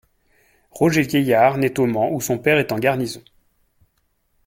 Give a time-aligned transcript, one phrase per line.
[0.71, 3.21] Roger Vieillard naît au Mans où son père est en garnison.